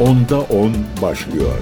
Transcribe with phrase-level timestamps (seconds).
[0.00, 0.72] Onda 10
[1.02, 1.54] başlıyor.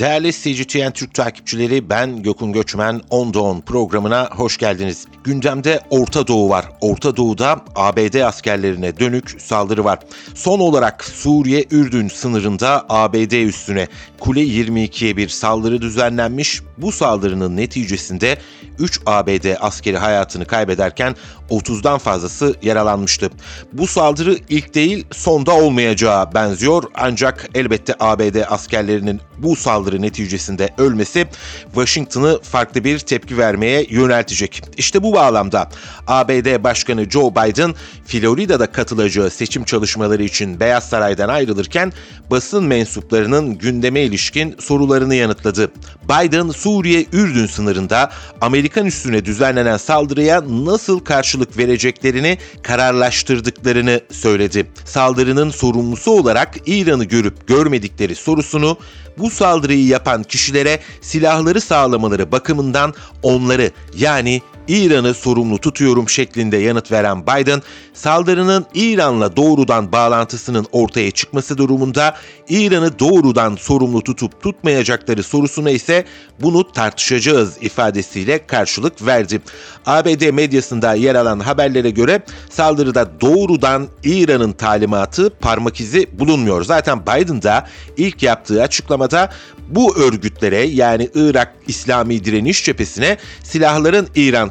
[0.00, 5.06] Değerli CGTN Türk takipçileri ben Gökün Göçmen 10'da 10 programına hoş geldiniz.
[5.24, 6.64] Gündemde Orta Doğu var.
[6.80, 9.98] Orta Doğu'da ABD askerlerine dönük saldırı var.
[10.34, 13.88] Son olarak Suriye-Ürdün sınırında ABD üstüne
[14.20, 16.62] Kule 22'ye bir saldırı düzenlenmiş.
[16.78, 18.38] Bu saldırının neticesinde
[18.78, 21.16] 3 ABD askeri hayatını kaybederken
[21.50, 23.30] 30'dan fazlası yaralanmıştı.
[23.72, 31.26] Bu saldırı ilk değil sonda olmayacağı benziyor ancak elbette ABD askerlerinin bu saldırı neticesinde ölmesi
[31.64, 34.62] Washington'ı farklı bir tepki vermeye yöneltecek.
[34.76, 35.68] İşte bu bağlamda
[36.06, 37.74] ABD Başkanı Joe Biden
[38.06, 41.92] Florida'da katılacağı seçim çalışmaları için Beyaz Saray'dan ayrılırken
[42.30, 45.70] basın mensuplarının gündeme ilişkin sorularını yanıtladı.
[46.04, 51.00] Biden Suriye-Ürdün sınırında Amerikan üstüne düzenlenen saldırıya nasıl
[51.40, 54.66] karşılık vereceklerini kararlaştırdıklarını söyledi.
[54.84, 58.78] Saldırının sorumlusu olarak İran'ı görüp görmedikleri sorusunu
[59.18, 67.22] bu saldırıyı yapan kişilere silahları sağlamaları bakımından onları yani İran'ı sorumlu tutuyorum şeklinde yanıt veren
[67.22, 67.62] Biden,
[67.94, 72.16] saldırının İran'la doğrudan bağlantısının ortaya çıkması durumunda
[72.48, 76.04] İran'ı doğrudan sorumlu tutup tutmayacakları sorusuna ise
[76.40, 79.40] bunu tartışacağız ifadesiyle karşılık verdi.
[79.86, 86.64] ABD medyasında yer alan haberlere göre saldırıda doğrudan İran'ın talimatı parmak izi bulunmuyor.
[86.64, 87.66] Zaten Biden da
[87.96, 89.30] ilk yaptığı açıklamada
[89.70, 94.50] bu örgütlere yani Irak İslami Direniş Cephesine silahların İran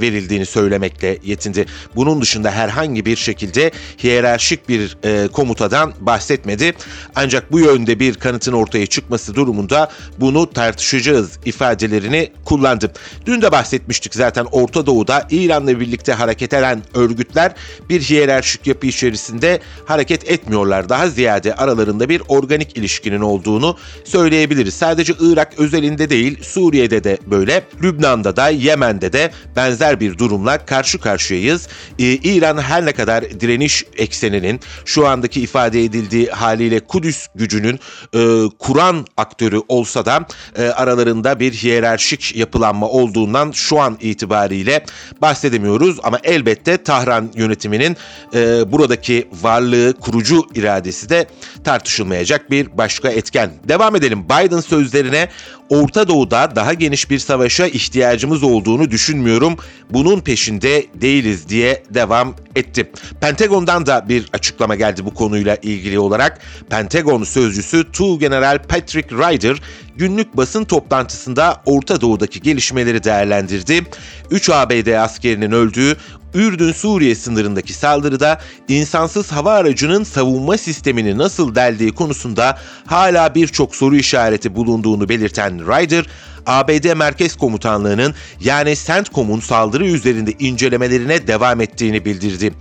[0.00, 1.66] verildiğini söylemekle yetindi.
[1.96, 3.70] Bunun dışında herhangi bir şekilde
[4.02, 6.72] hiyerarşik bir e, komutadan bahsetmedi.
[7.14, 12.92] Ancak bu yönde bir kanıtın ortaya çıkması durumunda bunu tartışacağız ifadelerini kullandı.
[13.26, 17.52] Dün de bahsetmiştik zaten Orta Doğu'da İran'la birlikte hareket eden örgütler
[17.88, 20.88] bir hiyerarşik yapı içerisinde hareket etmiyorlar.
[20.88, 24.74] Daha ziyade aralarında bir organik ilişkinin olduğunu söyleyebiliriz.
[24.74, 29.15] Sadece Irak özelinde değil Suriye'de de böyle, Lübnan'da da Yemen'de de
[29.56, 31.68] benzer bir durumla karşı karşıyayız.
[31.98, 37.80] Ee, İran her ne kadar direniş ekseninin şu andaki ifade edildiği haliyle Kudüs gücünün
[38.14, 38.20] e,
[38.58, 40.26] Kur'an aktörü olsa da
[40.58, 44.84] e, aralarında bir hiyerarşik yapılanma olduğundan şu an itibariyle
[45.22, 47.96] bahsedemiyoruz ama elbette Tahran yönetiminin
[48.34, 51.26] e, buradaki varlığı, kurucu iradesi de
[51.64, 53.50] tartışılmayacak bir başka etken.
[53.68, 54.24] Devam edelim.
[54.24, 55.28] Biden sözlerine
[55.68, 59.56] Orta Doğu'da daha geniş bir savaşa ihtiyacımız olduğunu düşünmüyorum.
[59.90, 62.90] Bunun peşinde değiliz diye devam etti.
[63.20, 66.40] Pentagon'dan da bir açıklama geldi bu konuyla ilgili olarak.
[66.70, 69.56] Pentagon sözcüsü Tu General Patrick Ryder
[69.96, 73.82] günlük basın toplantısında Orta Doğu'daki gelişmeleri değerlendirdi.
[74.30, 75.96] 3 ABD askerinin öldüğü
[76.36, 84.54] Ürdün-Suriye sınırındaki saldırıda insansız hava aracının savunma sistemini nasıl deldiği konusunda hala birçok soru işareti
[84.54, 86.06] bulunduğunu belirten Ryder,
[86.46, 92.52] ABD Merkez Komutanlığı'nın yani CENTCOM'un saldırı üzerinde incelemelerine devam ettiğini bildirdi.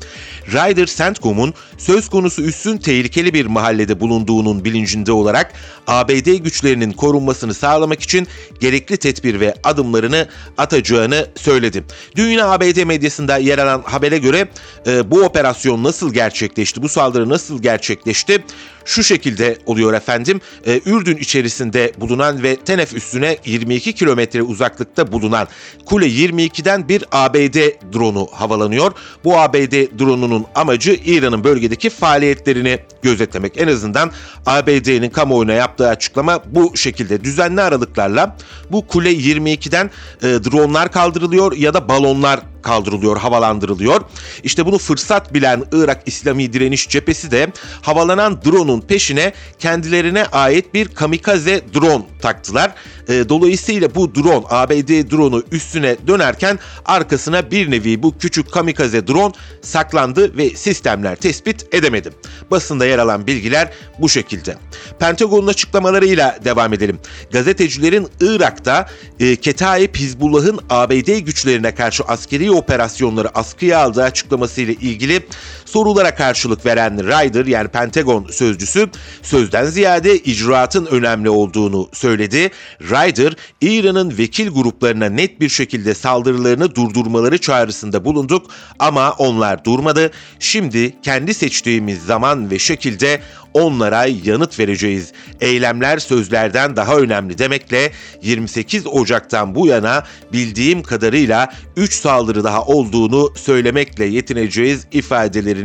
[0.47, 5.53] Ryder CENTCOM'un söz konusu üssün tehlikeli bir mahallede bulunduğunun bilincinde olarak
[5.87, 8.27] ABD güçlerinin korunmasını sağlamak için
[8.59, 11.83] gerekli tedbir ve adımlarını atacağını söyledi.
[12.15, 14.47] Dün ABD medyasında yer alan habere göre
[14.87, 18.43] e, bu operasyon nasıl gerçekleşti, bu saldırı nasıl gerçekleşti?
[18.85, 20.41] Şu şekilde oluyor efendim.
[20.65, 25.47] E, Ürdün içerisinde bulunan ve Tenef üstüne 22 kilometre uzaklıkta bulunan
[25.85, 27.57] Kule 22'den bir ABD
[27.93, 28.91] dronu havalanıyor.
[29.23, 33.57] Bu ABD dronunun amacı İran'ın bölgedeki faaliyetlerini gözetlemek.
[33.57, 34.11] En azından
[34.45, 37.23] ABD'nin kamuoyuna yaptığı açıklama bu şekilde.
[37.23, 38.37] Düzenli aralıklarla
[38.71, 44.01] bu Kule 22'den e, dronlar kaldırılıyor ya da balonlar kaldırılıyor, havalandırılıyor.
[44.43, 50.87] İşte bunu fırsat bilen Irak İslami Direniş Cephesi de havalanan drone'un peşine kendilerine ait bir
[50.87, 52.71] kamikaze drone taktılar.
[53.07, 59.33] E, dolayısıyla bu drone, ABD drone'u üstüne dönerken arkasına bir nevi bu küçük kamikaze drone
[59.61, 62.09] saklandı ve sistemler tespit edemedi.
[62.51, 63.69] Basında yer alan bilgiler
[63.99, 64.57] bu şekilde.
[64.99, 66.99] Pentagon'un açıklamalarıyla devam edelim.
[67.31, 68.89] Gazetecilerin Irak'ta
[69.19, 75.27] e, Ketaib Hizbullah'ın ABD güçlerine karşı askeri operasyonları askıya aldığı açıklamasıyla ilgili
[75.75, 78.89] sorulara karşılık veren Ryder yani Pentagon sözcüsü
[79.21, 82.51] sözden ziyade icraatın önemli olduğunu söyledi.
[82.81, 90.11] Ryder, İran'ın vekil gruplarına net bir şekilde saldırılarını durdurmaları çağrısında bulunduk ama onlar durmadı.
[90.39, 93.21] Şimdi kendi seçtiğimiz zaman ve şekilde
[93.53, 95.11] onlara yanıt vereceğiz.
[95.41, 103.33] Eylemler sözlerden daha önemli demekle 28 Ocak'tan bu yana bildiğim kadarıyla 3 saldırı daha olduğunu
[103.35, 105.64] söylemekle yetineceğiz ifadelerini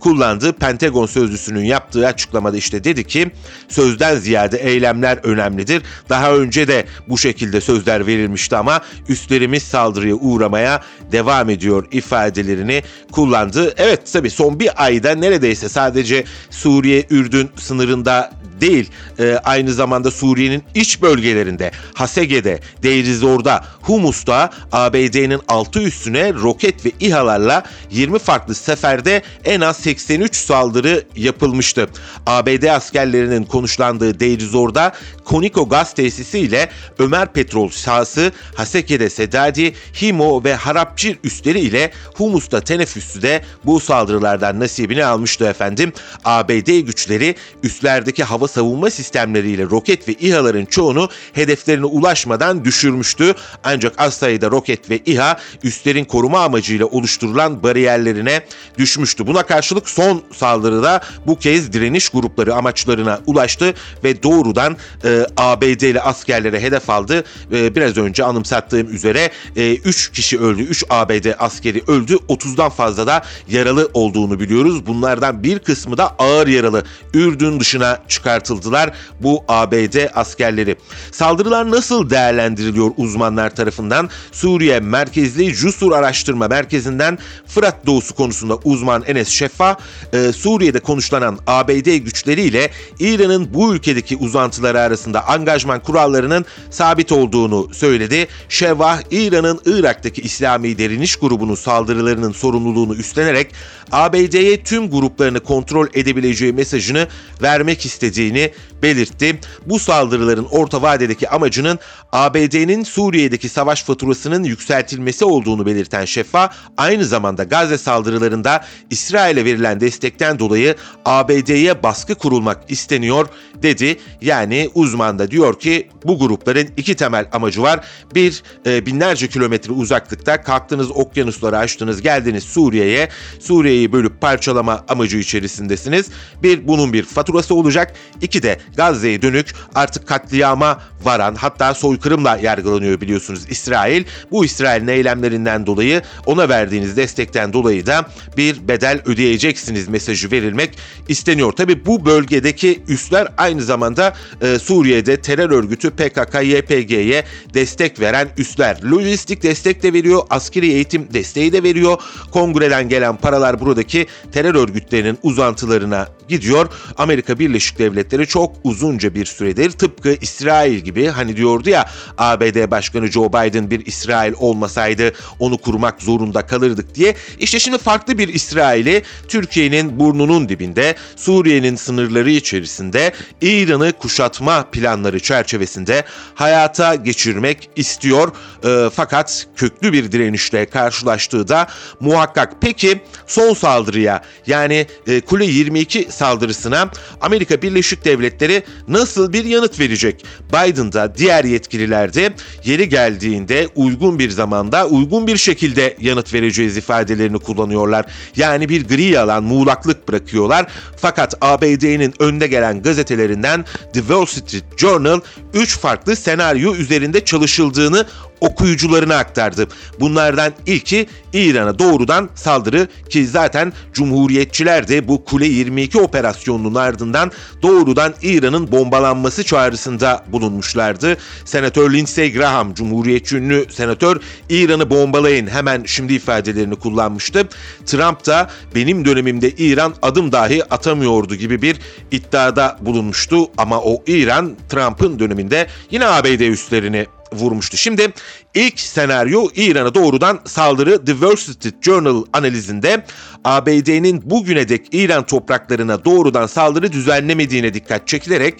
[0.00, 3.30] kullandığı Pentagon sözcüsünün yaptığı açıklamada işte dedi ki
[3.68, 5.82] sözden ziyade eylemler önemlidir.
[6.08, 13.74] Daha önce de bu şekilde sözler verilmişti ama üstlerimiz saldırıya uğramaya devam ediyor ifadelerini kullandı.
[13.76, 18.30] Evet tabii son bir ayda neredeyse sadece Suriye-Ürdün sınırında
[18.60, 26.92] değil e, aynı zamanda Suriye'nin iç bölgelerinde Hasege'de, Deirizor'da, Humus'ta ABD'nin altı üstüne roket ve
[27.00, 31.88] İHA'larla 20 farklı seferde en az 83 saldırı yapılmıştı.
[32.26, 34.92] ABD askerlerinin konuşlandığı Deirizor'da
[35.24, 36.68] Koniko gaz tesisi ile
[36.98, 44.60] Ömer Petrol sahası, Haseke'de Sedadi, Himo ve Harapçir üstleri ile Humus'ta teneffüsü de bu saldırılardan
[44.60, 45.92] nasibini almıştı efendim.
[46.24, 53.34] ABD güçleri üstlerdeki hava savunma sistemleriyle roket ve İHA'ların çoğunu hedeflerine ulaşmadan düşürmüştü.
[53.64, 58.42] Ancak az sayıda roket ve İHA üstlerin koruma amacıyla oluşturulan bariyerlerine
[58.78, 59.17] düşmüştü.
[59.26, 63.74] Buna karşılık son saldırıda bu kez direniş grupları amaçlarına ulaştı
[64.04, 67.24] ve doğrudan e, ABD'li askerlere hedef aldı.
[67.52, 73.06] E, biraz önce anımsattığım üzere e, 3 kişi öldü, 3 ABD askeri öldü, 30'dan fazla
[73.06, 74.86] da yaralı olduğunu biliyoruz.
[74.86, 76.84] Bunlardan bir kısmı da ağır yaralı.
[77.14, 80.76] Ürdün dışına çıkartıldılar bu ABD askerleri.
[81.12, 84.10] Saldırılar nasıl değerlendiriliyor uzmanlar tarafından?
[84.32, 89.76] Suriye merkezli Jusur Araştırma Merkezi'nden Fırat Doğusu konusunda uzman Enes Şeffa,
[90.12, 92.70] e, Suriye'de konuşlanan ABD güçleriyle
[93.00, 98.28] İran'ın bu ülkedeki uzantıları arasında angajman kurallarının sabit olduğunu söyledi.
[98.48, 103.54] Şevvah, İran'ın Irak'taki İslami Direniş Grubu'nun saldırılarının sorumluluğunu üstlenerek
[103.92, 107.08] ABD'ye tüm gruplarını kontrol edebileceği mesajını
[107.42, 108.52] vermek istediğini
[108.82, 109.40] belirtti.
[109.66, 111.78] Bu saldırıların orta vadedeki amacının
[112.12, 120.38] ABD'nin Suriye'deki savaş faturasının yükseltilmesi olduğunu belirten Şeffa, aynı zamanda Gazze saldırılarında İsrail'e verilen destekten
[120.38, 123.28] dolayı ABD'ye baskı kurulmak isteniyor
[123.62, 123.98] dedi.
[124.20, 127.84] Yani uzman da diyor ki bu grupların iki temel amacı var.
[128.14, 133.08] Bir, e, binlerce kilometre uzaklıkta kalktınız okyanusları aştınız geldiniz Suriye'ye.
[133.40, 136.06] Suriye'yi bölüp parçalama amacı içerisindesiniz.
[136.42, 137.94] Bir, bunun bir faturası olacak.
[138.22, 144.04] İki de Gazze'ye dönük artık katliama varan hatta soykırımla yargılanıyor biliyorsunuz İsrail.
[144.30, 148.06] Bu İsrail'in eylemlerinden dolayı ona verdiğiniz destekten dolayı da
[148.36, 150.78] bir bedel ödeyeceksiniz mesajı verilmek
[151.08, 151.52] isteniyor.
[151.52, 157.24] Tabi bu bölgedeki üsler aynı zamanda e, Suriye'de terör örgütü PKK-YPG'ye
[157.54, 158.82] destek veren üsler.
[158.82, 162.00] Lojistik destek de veriyor, askeri eğitim desteği de veriyor.
[162.32, 166.68] Kongreden gelen paralar buradaki terör örgütlerinin uzantılarına gidiyor.
[166.96, 173.06] Amerika Birleşik Devletleri çok uzunca bir süredir tıpkı İsrail gibi hani diyordu ya ABD Başkanı
[173.06, 177.14] Joe Biden bir İsrail olmasaydı onu kurmak zorunda kalırdık diye.
[177.38, 186.04] İşte şimdi farklı bir İsrail'i Türkiye'nin burnunun dibinde Suriye'nin sınırları içerisinde İran'ı kuşatma planları çerçevesinde
[186.34, 188.32] hayata geçirmek istiyor.
[188.64, 191.66] E, fakat köklü bir direnişle karşılaştığı da
[192.00, 192.52] muhakkak.
[192.60, 196.90] Peki son saldırıya yani e, Kule 22 saldırısına
[197.20, 198.47] Amerika Birleşik Devletleri
[198.88, 200.24] nasıl bir yanıt verecek?
[200.48, 202.32] Biden da diğer yetkililer de
[202.64, 208.06] yeri geldiğinde uygun bir zamanda uygun bir şekilde yanıt vereceğiz ifadelerini kullanıyorlar.
[208.36, 210.66] Yani bir gri alan, muğlaklık bırakıyorlar.
[210.96, 215.20] Fakat ABD'nin önde gelen gazetelerinden The Wall Street Journal
[215.54, 218.06] 3 farklı senaryo üzerinde çalışıldığını
[218.40, 219.68] okuyucularına aktardı.
[220.00, 228.14] Bunlardan ilki İran'a doğrudan saldırı ki zaten Cumhuriyetçiler de bu Kule 22 operasyonunun ardından doğrudan
[228.22, 231.16] İran'ın bombalanması çağrısında bulunmuşlardı.
[231.44, 237.48] Senatör Lindsey Graham, Cumhuriyetçi ünlü senatör İran'ı bombalayın hemen şimdi ifadelerini kullanmıştı.
[237.86, 241.76] Trump da benim dönemimde İran adım dahi atamıyordu gibi bir
[242.10, 247.76] iddiada bulunmuştu ama o İran Trump'ın döneminde yine ABD üslerini vurmuştu.
[247.76, 248.12] Şimdi
[248.54, 253.04] ilk senaryo İran'a doğrudan saldırı The Wall Street Journal analizinde
[253.44, 258.54] ABD'nin bugüne dek İran topraklarına doğrudan saldırı düzenlemediğine dikkat çekilerek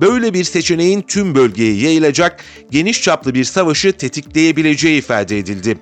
[0.00, 5.78] böyle bir seçeneğin tüm bölgeye yayılacak geniş çaplı bir savaşı tetikleyebileceği ifade edildi.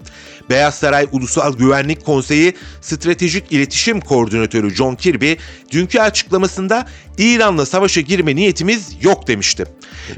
[0.50, 5.32] Beyaz Saray Ulusal Güvenlik Konseyi Stratejik İletişim Koordinatörü John Kirby
[5.72, 6.86] dünkü açıklamasında
[7.18, 9.64] İran'la savaşa girme niyetimiz yok demişti.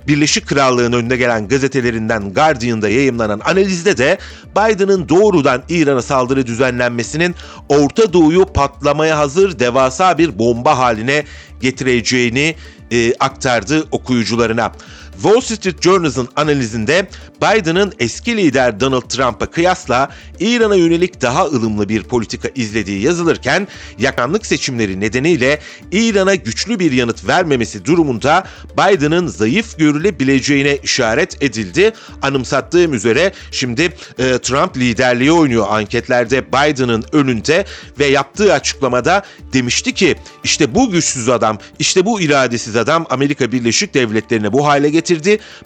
[0.09, 4.19] Birleşik Krallığın önüne gelen gazetelerinden Guardian'da yayımlanan analizde de
[4.57, 7.35] Biden'ın doğrudan İran'a saldırı düzenlenmesinin
[7.69, 11.25] Orta Doğu'yu patlamaya hazır devasa bir bomba haline
[11.61, 12.55] getireceğini
[12.93, 14.73] e, aktardı okuyucularına.
[15.23, 17.09] Wall Street Journal'ın analizinde
[17.43, 20.11] Biden'ın eski lider Donald Trump'a kıyasla
[20.41, 25.61] İran'a yönelik daha ılımlı bir politika izlediği yazılırken yakanlık seçimleri nedeniyle
[25.93, 31.93] İran'a güçlü bir yanıt vermemesi durumunda Biden'ın zayıf görülebileceğine işaret edildi.
[32.23, 33.83] Anımsattığım üzere şimdi
[34.19, 37.65] e, Trump liderliği oynuyor anketlerde Biden'ın önünde
[37.99, 39.23] ve yaptığı açıklamada
[39.53, 44.91] demişti ki işte bu güçsüz adam, işte bu iradesiz adam Amerika Birleşik Devletleri'ne bu hale
[44.91, 45.10] getirdi.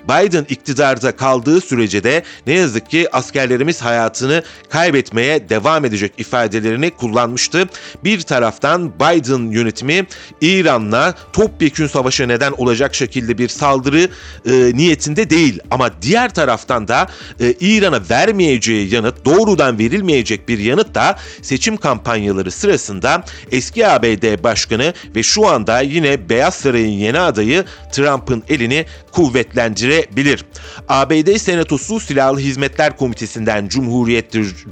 [0.08, 7.68] Biden iktidarda kaldığı sürece de ne yazık ki askerlerimiz hayatını kaybetmeye devam edecek ifadelerini kullanmıştı.
[8.04, 10.06] Bir taraftan Biden yönetimi
[10.40, 14.08] İran'la topyekün savaşa neden olacak şekilde bir saldırı
[14.46, 17.06] e, niyetinde değil ama diğer taraftan da
[17.40, 24.94] e, İran'a vermeyeceği yanıt doğrudan verilmeyecek bir yanıt da seçim kampanyaları sırasında eski ABD Başkanı
[25.16, 28.86] ve şu anda yine Beyaz Saray'ın yeni adayı Trump'ın elini
[29.34, 30.44] kuvvetlendirebilir.
[30.88, 33.68] ABD Senatosu Silahlı Hizmetler Komitesi'nden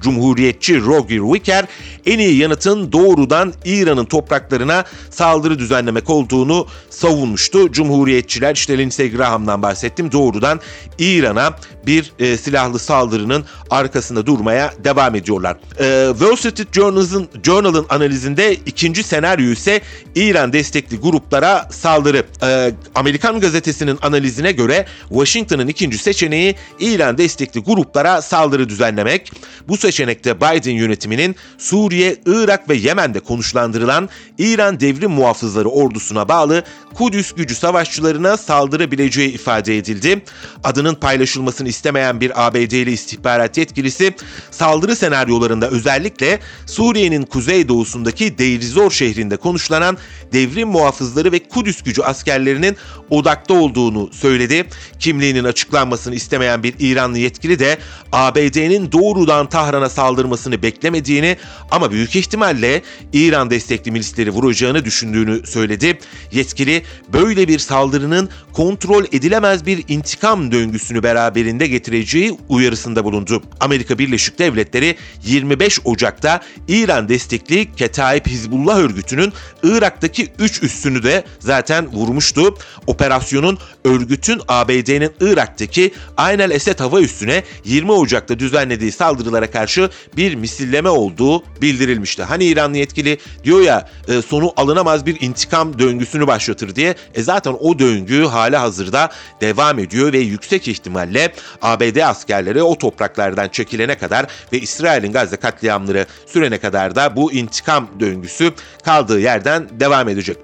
[0.00, 1.64] Cumhuriyetçi, Roger Wicker
[2.06, 7.72] en iyi yanıtın doğrudan İran'ın topraklarına saldırı düzenlemek olduğunu savunmuştu.
[7.72, 10.60] Cumhuriyetçiler işte Lindsey Graham'dan bahsettim doğrudan
[10.98, 15.56] İran'a bir e, silahlı saldırının arkasında durmaya devam ediyorlar.
[15.80, 19.80] E, Wall Street Journal'ın Journal'ın analizinde ikinci senaryo ise
[20.14, 22.24] İran destekli gruplara saldırı.
[22.42, 29.32] E, Amerikan gazetesinin analizine göre Washington'ın ikinci seçeneği İran destekli gruplara saldırı düzenlemek.
[29.68, 34.08] Bu seçenekte Biden yönetiminin Suriye, Irak ve Yemen'de konuşlandırılan
[34.38, 40.22] İran Devrim Muhafızları ordusuna bağlı Kudüs gücü savaşçılarına saldırabileceği ifade edildi.
[40.64, 44.14] Adının paylaşılmasını istemeyen bir ABD'li istihbarat yetkilisi
[44.50, 49.98] saldırı senaryolarında özellikle Suriye'nin kuzeydoğusundaki Deir Zor şehrinde konuşlanan
[50.32, 52.76] devrim muhafızları ve Kudüs gücü askerlerinin
[53.10, 54.64] odakta olduğunu söyledi.
[54.98, 57.78] Kimliğinin açıklanmasını istemeyen bir İranlı yetkili de
[58.12, 61.36] ABD'nin doğrudan Tahran'a saldırmasını beklemediğini
[61.70, 65.98] ama büyük ihtimalle İran destekli milisleri vuracağını düşündüğünü söyledi.
[66.32, 73.42] Yetkili böyle bir saldırının kontrol edilemez bir intikam döngüsünü beraberinde getireceği uyarısında bulundu.
[73.60, 81.86] Amerika Birleşik Devletleri 25 Ocak'ta İran destekli Ketaib Hizbullah örgütünün Irak'taki 3 üssünü de zaten
[81.86, 82.54] vurmuştu.
[82.86, 90.34] Operasyonun örgütün ABD'nin Irak'taki Ayn el Esed hava üssüne 20 Ocak'ta düzenlediği saldırılara karşı bir
[90.34, 92.22] misilleme olduğu bildirilmişti.
[92.22, 96.94] Hani İranlı yetkili diyor ya e, sonu alınamaz bir intikam döngüsünü başlatır diye.
[97.14, 101.32] E zaten o döngü hala hazırda devam ediyor ve yüksek ihtimalle
[101.62, 107.88] ABD askerleri o topraklardan çekilene kadar ve İsrail'in Gazze katliamları sürene kadar da bu intikam
[108.00, 108.52] döngüsü
[108.84, 110.36] kaldığı yerden devam edecek.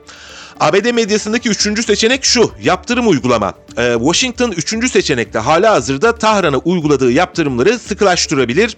[0.61, 3.55] ABD medyasındaki üçüncü seçenek şu, yaptırım uygulama.
[3.79, 8.77] Ee, Washington üçüncü seçenekte hala hazırda Tahran'a uyguladığı yaptırımları sıkılaştırabilir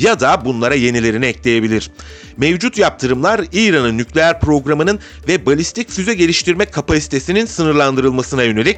[0.00, 1.90] ya da bunlara yenilerini ekleyebilir.
[2.36, 8.76] Mevcut yaptırımlar İran'ın nükleer programının ve balistik füze geliştirme kapasitesinin sınırlandırılmasına yönelik.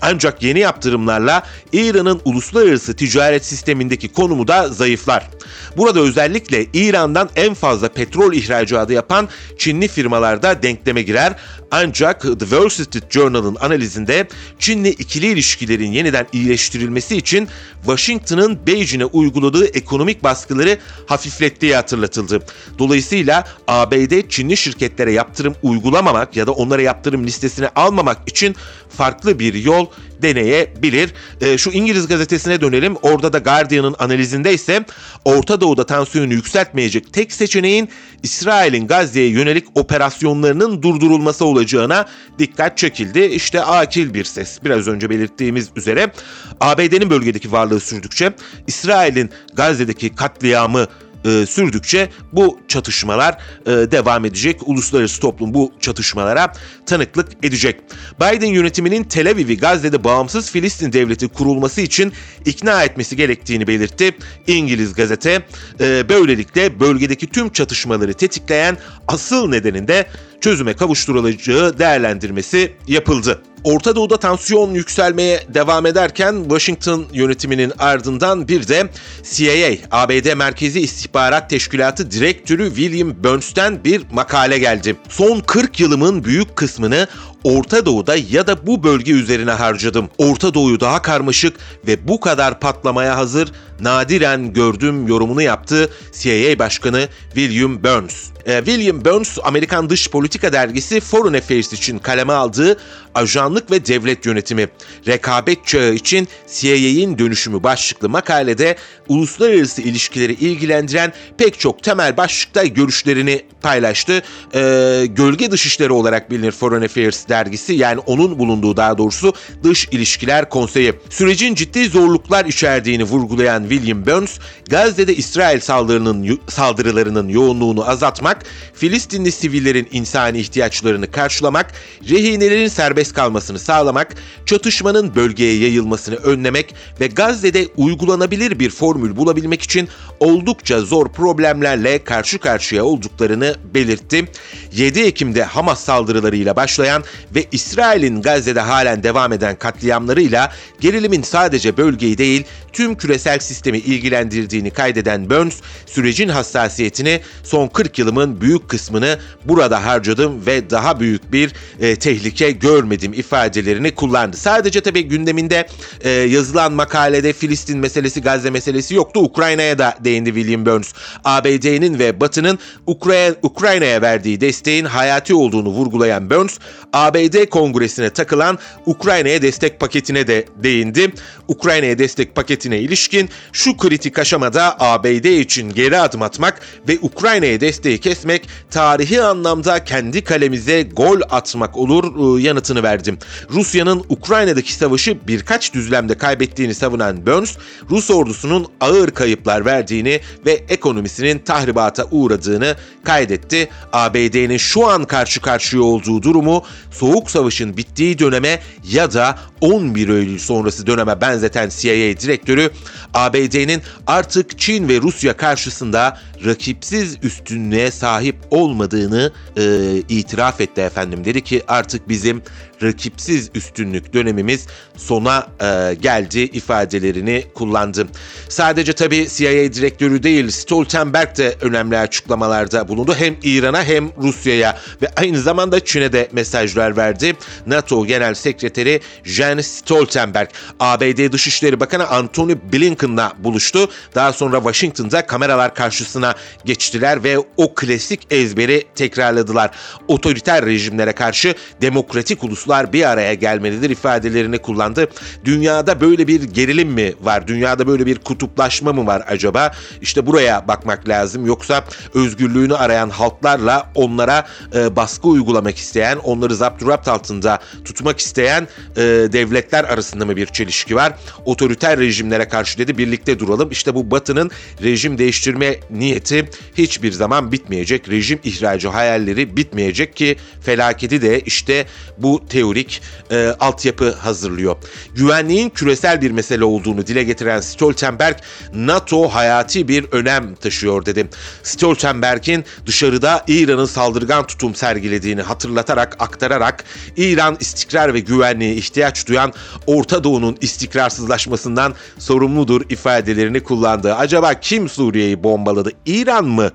[0.00, 5.30] Ancak yeni yaptırımlarla İran'ın uluslararası ticaret sistemindeki konumu da zayıflar.
[5.76, 11.34] Burada özellikle İran'dan en fazla petrol ihracatı yapan Çinli firmalarda denkleme girer.
[11.70, 17.48] Ancak The Wall Street Journal'ın analizinde Çinli ikili ilişkilerin yeniden iyileştirilmesi için
[17.80, 20.59] Washington'ın Beijing'e uyguladığı ekonomik baskıları
[21.06, 22.42] hafiflettiği hatırlatıldı.
[22.78, 28.56] Dolayısıyla ABD Çinli şirketlere yaptırım uygulamamak ya da onlara yaptırım listesine almamak için
[28.96, 29.86] farklı bir yol
[30.22, 31.14] deneyebilir.
[31.40, 32.96] E, şu İngiliz gazetesine dönelim.
[33.02, 34.84] Orada da Guardian'ın analizinde ise
[35.24, 37.88] Orta Doğu'da tansiyonu yükseltmeyecek tek seçeneğin
[38.22, 42.06] İsrail'in Gazze'ye yönelik operasyonlarının durdurulması olacağına
[42.38, 43.20] dikkat çekildi.
[43.20, 44.58] İşte akil bir ses.
[44.64, 46.12] Biraz önce belirttiğimiz üzere
[46.60, 48.32] ABD'nin bölgedeki varlığı sürdükçe
[48.66, 50.86] İsrail'in Gazze'deki katliamı
[51.24, 54.60] e, sürdükçe bu çatışmalar e, devam edecek.
[54.66, 56.52] Uluslararası toplum bu çatışmalara
[56.86, 57.80] tanıklık edecek.
[58.20, 62.12] Biden yönetiminin Tel Aviv'i Gazze'de bağımsız Filistin devleti kurulması için
[62.46, 64.16] ikna etmesi gerektiğini belirtti.
[64.46, 65.42] İngiliz gazete
[65.80, 70.06] e, böylelikle bölgedeki tüm çatışmaları tetikleyen asıl nedenin de
[70.40, 73.42] çözüme kavuşturulacağı değerlendirmesi yapıldı.
[73.64, 78.88] Orta Doğu'da tansiyon yükselmeye devam ederken Washington yönetiminin ardından bir de
[79.30, 84.96] CIA, ABD Merkezi İstihbarat Teşkilatı Direktörü William Burns'ten bir makale geldi.
[85.08, 87.06] Son 40 yılımın büyük kısmını
[87.44, 90.08] Orta Doğu'da ya da bu bölge üzerine harcadım.
[90.18, 91.56] Orta Doğu'yu daha karmaşık
[91.86, 98.30] ve bu kadar patlamaya hazır nadiren gördüm yorumunu yaptı CIA Başkanı William Burns.
[98.46, 102.76] Ee, William Burns, Amerikan Dış Politika Dergisi Foreign Affairs için kaleme aldığı
[103.14, 104.68] Ajanlık ve Devlet Yönetimi,
[105.06, 108.76] Rekabet Çağı için CIA'in dönüşümü başlıklı makalede
[109.08, 114.22] uluslararası ilişkileri ilgilendiren pek çok temel başlıkta görüşlerini paylaştı.
[114.54, 120.48] Ee, gölge dışişleri olarak bilinir Foreign Affairs dergisi yani onun bulunduğu daha doğrusu Dış İlişkiler
[120.48, 120.92] Konseyi.
[121.10, 124.38] Sürecin ciddi zorluklar içerdiğini vurgulayan William Burns,
[124.70, 131.72] Gazze'de İsrail saldırının, saldırılarının yoğunluğunu azaltmak, Filistinli sivillerin insani ihtiyaçlarını karşılamak,
[132.08, 134.14] rehinelerin serbest kalmasını sağlamak,
[134.46, 139.88] çatışmanın bölgeye yayılmasını önlemek ve Gazze'de uygulanabilir bir formül bulabilmek için
[140.20, 144.24] oldukça zor problemlerle karşı karşıya olduklarını belirtti.
[144.72, 152.18] 7 Ekim'de Hamas saldırılarıyla başlayan ve İsrail'in Gazze'de halen devam eden katliamlarıyla gerilimin sadece bölgeyi
[152.18, 159.84] değil tüm küresel sistemi ilgilendirdiğini kaydeden Burns, sürecin hassasiyetini son 40 yılımın büyük kısmını burada
[159.84, 164.36] harcadım ve daha büyük bir e, tehlike görmedim ifadelerini kullandı.
[164.36, 165.66] Sadece tabii gündeminde
[166.00, 169.20] e, yazılan makalede Filistin meselesi, Gazze meselesi yoktu.
[169.20, 170.92] Ukrayna'ya da değindi William Burns.
[171.24, 176.58] ABD'nin ve Batı'nın Ukray Ukrayna'ya verdiği desteğin hayati olduğunu vurgulayan Burns,
[176.92, 181.12] ABD kongresine takılan Ukrayna'ya destek paketine de değindi.
[181.48, 187.98] Ukrayna'ya destek paketine ilişkin şu kritik aşamada ABD için geri adım atmak ve Ukrayna'ya desteği
[187.98, 193.18] kesmek tarihi anlamda kendi kalemize gol atmak olur ıı, yanıtını verdim.
[193.50, 197.56] Rusya'nın Ukrayna'daki savaşı birkaç düzlemde kaybettiğini savunan Burns,
[197.90, 203.68] Rus ordusunun ağır kayıplar verdiğini ve ekonomisinin tahribata uğradığını kaydetti.
[203.92, 210.38] ABD'nin şu an karşı karşıya olduğu durumu Soğuk Savaş'ın bittiği döneme ya da 11 Eylül
[210.38, 212.70] sonrası döneme benzeten CIA direktörü
[213.14, 221.24] ABD'nin artık Çin ve Rusya karşısında rakipsiz üstünlüğe sahip olmadığını e, itiraf etti efendim.
[221.24, 222.42] Dedi ki artık bizim
[222.82, 228.06] rakipsiz üstünlük dönemimiz sona e, geldi ifadelerini kullandı.
[228.48, 233.14] Sadece tabii CIA direktörü değil Stoltenberg de önemli açıklamalarda bulundu.
[233.18, 237.36] Hem İran'a hem Rusya'ya ve aynı zamanda Çin'e de mesajlar verdi.
[237.66, 240.48] NATO Genel Sekreteri Jens Stoltenberg,
[240.80, 242.54] ABD Dışişleri Bakanı Antony
[243.00, 243.88] Blinken'la buluştu.
[244.14, 246.34] Daha sonra Washington'da kameralar karşısına
[246.64, 249.70] geçtiler ve o klasik ezberi tekrarladılar.
[250.08, 255.08] Otoriter rejimlere karşı demokratik uluslar bir araya gelmelidir ifadelerini kullandı.
[255.44, 257.46] Dünyada böyle bir gerilim mi var?
[257.46, 259.72] Dünyada böyle bir kutuplaşma mı var acaba?
[260.00, 261.46] İşte buraya bakmak lazım.
[261.46, 261.84] Yoksa
[262.14, 269.84] özgürlüğünü arayan halklarla onlara e, baskı uygulamak isteyen, onları zapturapt altında tutmak isteyen e, devletler
[269.84, 271.12] arasında mı bir çelişki var?
[271.44, 273.70] Otoriter rejimlere karşı dedi birlikte duralım.
[273.70, 274.50] İşte bu Batı'nın
[274.82, 278.08] rejim değiştirme niyeti hiçbir zaman bitmeyecek.
[278.08, 281.86] Rejim ihracı hayalleri bitmeyecek ki felaketi de işte
[282.18, 284.76] bu teorik e, altyapı hazırlıyor.
[285.14, 288.36] Güvenliğin küresel bir mesele olduğunu dile getiren Stoltenberg,
[288.74, 291.28] NATO hayati bir önem taşıyor dedi.
[291.62, 296.84] Stoltenberg'in dışarıda İran'ın saldırgan tutum sergilediğini hatırlatarak aktararak
[297.16, 299.52] İran istikrar ve güvenliğe ihtiyaç duyan
[299.86, 304.14] Orta Doğu'nun istikrarsızlaşmasından sorumludur ifadelerini kullandı.
[304.14, 305.90] Acaba kim Suriye'yi bombaladı?
[306.06, 306.70] İran mı?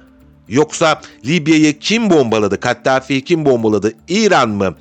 [0.50, 2.60] Yoksa Libya'yı kim bombaladı?
[2.60, 3.94] Kaddafi'yi kim bombaladı?
[4.08, 4.76] İran mı?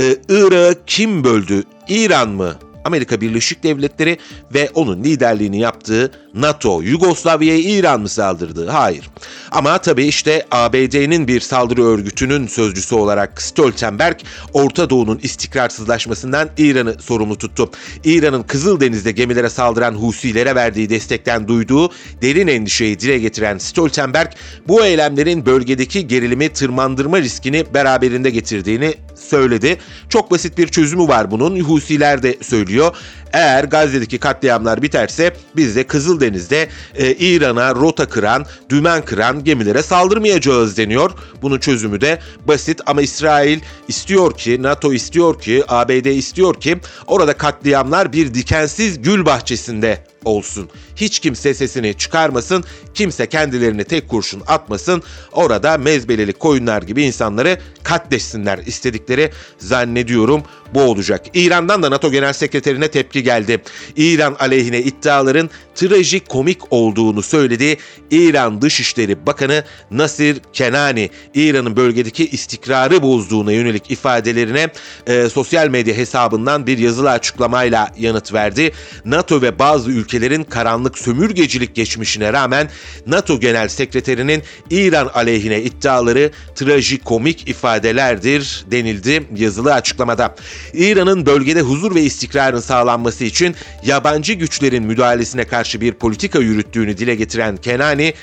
[0.00, 1.62] Ee, Irak'ı kim böldü?
[1.88, 2.54] İran mı?
[2.84, 4.18] Amerika Birleşik Devletleri
[4.54, 8.68] ve onun liderliğini yaptığı NATO, Yugoslavya'ya İran mı saldırdı?
[8.68, 9.10] Hayır.
[9.50, 14.16] Ama tabii işte ABD'nin bir saldırı örgütünün sözcüsü olarak Stoltenberg,
[14.52, 17.70] Orta Doğu'nun istikrarsızlaşmasından İran'ı sorumlu tuttu.
[18.04, 21.90] İran'ın Kızıldeniz'de gemilere saldıran Husilere verdiği destekten duyduğu
[22.22, 24.32] derin endişeyi dile getiren Stoltenberg,
[24.68, 29.78] bu eylemlerin bölgedeki gerilimi tırmandırma riskini beraberinde getirdiğini söyledi.
[30.08, 31.60] Çok basit bir çözümü var bunun.
[31.60, 32.96] Husiler de söylüyor.
[33.32, 35.84] Eğer Gazze'deki katliamlar biterse biz de
[36.26, 41.10] Kızıldeniz'de e, İran'a rota kıran, dümen kıran gemilere saldırmayacağız deniyor.
[41.42, 47.32] Bunun çözümü de basit ama İsrail istiyor ki, NATO istiyor ki, ABD istiyor ki orada
[47.32, 50.68] katliamlar bir dikensiz gül bahçesinde olsun.
[50.96, 55.02] Hiç kimse sesini çıkarmasın, kimse kendilerini tek kurşun atmasın.
[55.32, 60.42] Orada mezbeleli koyunlar gibi insanları katleşsinler istedikleri zannediyorum
[60.74, 61.26] bu olacak.
[61.34, 63.62] İran'dan da NATO Genel Sekreterine tepki geldi.
[63.96, 67.76] İran aleyhine iddiaların trajik komik olduğunu söyledi.
[68.10, 74.68] İran Dışişleri Bakanı Nasir Kenani, İran'ın bölgedeki istikrarı bozduğuna yönelik ifadelerine
[75.06, 78.72] e, sosyal medya hesabından bir yazılı açıklamayla yanıt verdi.
[79.04, 82.68] NATO ve bazı ülkelerin karanlık sömürgecilik geçmişine rağmen
[83.06, 90.34] NATO Genel Sekreterinin İran aleyhine iddiaları trajikomik ifadelerdir denildi yazılı açıklamada.
[90.74, 97.14] İran'ın bölgede huzur ve istikrarın sağlanması için yabancı güçlerin müdahalesine karşı bir politika yürüttüğünü dile
[97.14, 98.14] getiren Kenani,